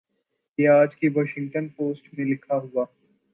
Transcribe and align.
یہ 0.59 0.69
آج 0.69 0.95
کی 0.95 1.07
واشنگٹن 1.07 1.67
پوسٹ 1.67 2.07
میں 2.13 2.25
لکھا 2.25 2.57
ہوا 2.57 2.85